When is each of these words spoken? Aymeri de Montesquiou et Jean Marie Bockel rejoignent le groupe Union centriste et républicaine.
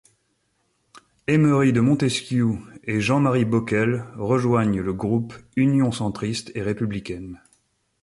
Aymeri 1.27 1.73
de 1.73 1.79
Montesquiou 1.79 2.57
et 2.85 2.99
Jean 3.01 3.19
Marie 3.19 3.45
Bockel 3.45 4.03
rejoignent 4.15 4.81
le 4.81 4.93
groupe 4.93 5.35
Union 5.55 5.91
centriste 5.91 6.51
et 6.55 6.63
républicaine. 6.63 7.39